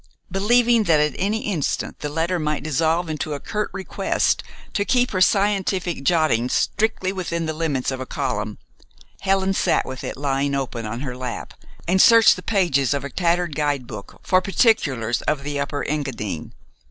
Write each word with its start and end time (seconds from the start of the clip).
Believing 0.31 0.85
that 0.85 0.99
at 0.99 1.13
any 1.19 1.41
instant 1.41 1.99
the 1.99 2.09
letter 2.09 2.39
might 2.39 2.63
dissolve 2.63 3.07
into 3.07 3.35
a 3.35 3.39
curt 3.39 3.69
request 3.71 4.41
to 4.73 4.83
keep 4.83 5.11
her 5.11 5.21
scientific 5.21 6.03
jottings 6.03 6.53
strictly 6.53 7.13
within 7.13 7.45
the 7.45 7.53
limits 7.53 7.91
of 7.91 7.99
a 7.99 8.07
column, 8.07 8.57
Helen 9.19 9.53
sat 9.53 9.85
with 9.85 10.03
it 10.03 10.17
lying 10.17 10.55
open 10.55 10.87
on 10.87 11.01
her 11.01 11.15
lap, 11.15 11.53
and 11.87 12.01
searched 12.01 12.35
the 12.35 12.41
pages 12.41 12.95
of 12.95 13.03
a 13.03 13.11
tattered 13.11 13.55
guidebook 13.55 14.19
for 14.23 14.41
particulars 14.41 15.21
of 15.27 15.43
the 15.43 15.59
Upper 15.59 15.83
Engadine. 15.83 16.53